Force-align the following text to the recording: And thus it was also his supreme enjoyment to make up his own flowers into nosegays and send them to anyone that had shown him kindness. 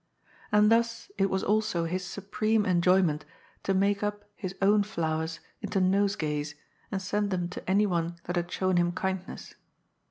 And 0.51 0.71
thus 0.71 1.11
it 1.19 1.29
was 1.29 1.43
also 1.43 1.85
his 1.85 2.03
supreme 2.03 2.65
enjoyment 2.65 3.23
to 3.61 3.75
make 3.75 4.01
up 4.01 4.25
his 4.35 4.55
own 4.59 4.81
flowers 4.81 5.39
into 5.61 5.79
nosegays 5.79 6.55
and 6.91 6.99
send 6.99 7.29
them 7.29 7.47
to 7.49 7.69
anyone 7.69 8.15
that 8.23 8.35
had 8.35 8.49
shown 8.51 8.77
him 8.77 8.93
kindness. 8.93 9.53